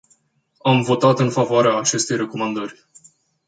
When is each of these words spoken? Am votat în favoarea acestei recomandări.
Am 0.61 0.81
votat 0.81 1.19
în 1.19 1.29
favoarea 1.29 1.77
acestei 1.79 2.17
recomandări. 2.17 2.85